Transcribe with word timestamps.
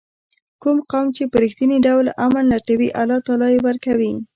کوم 0.61 0.77
قوم 0.91 1.07
چې 1.15 1.23
په 1.31 1.37
رښتیني 1.43 1.77
ډول 1.87 2.05
امن 2.25 2.43
لټوي 2.53 2.89
الله 3.01 3.19
تعالی 3.25 3.47
یې 3.53 3.59
ورکوي. 3.67 4.11